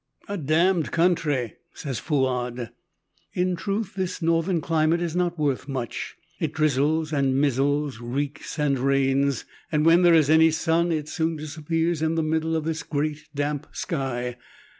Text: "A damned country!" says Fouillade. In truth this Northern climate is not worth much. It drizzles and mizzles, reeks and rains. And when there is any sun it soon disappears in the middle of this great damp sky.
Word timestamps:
"A 0.27 0.35
damned 0.35 0.89
country!" 0.91 1.57
says 1.75 1.99
Fouillade. 1.99 2.71
In 3.33 3.55
truth 3.55 3.93
this 3.93 4.19
Northern 4.19 4.59
climate 4.59 4.99
is 4.99 5.15
not 5.15 5.37
worth 5.37 5.67
much. 5.67 6.15
It 6.39 6.53
drizzles 6.53 7.13
and 7.13 7.39
mizzles, 7.39 7.99
reeks 8.01 8.57
and 8.57 8.79
rains. 8.79 9.45
And 9.71 9.85
when 9.85 10.01
there 10.01 10.15
is 10.15 10.27
any 10.31 10.49
sun 10.49 10.91
it 10.91 11.07
soon 11.07 11.35
disappears 11.35 12.01
in 12.01 12.15
the 12.15 12.23
middle 12.23 12.55
of 12.55 12.63
this 12.63 12.81
great 12.81 13.27
damp 13.35 13.67
sky. 13.73 14.37